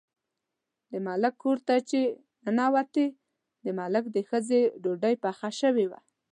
د 0.91 0.93
ملک 1.05 1.33
کور 1.43 1.57
ته 1.67 1.75
چې 1.89 1.99
ننوتې، 2.45 3.07
د 3.63 3.67
ملک 3.79 4.03
د 4.15 4.17
ښځې 4.29 4.61
ډوډۍ 4.83 5.15
پخه 5.23 5.49
شوې 5.59 5.85
وه. 5.91 5.99